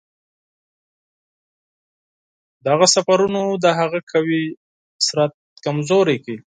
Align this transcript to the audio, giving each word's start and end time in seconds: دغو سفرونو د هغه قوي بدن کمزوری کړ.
دغو 2.65 2.85
سفرونو 2.95 3.41
د 3.63 3.65
هغه 3.79 3.99
قوي 4.11 4.43
بدن 5.09 5.29
کمزوری 5.65 6.17
کړ. 6.25 6.37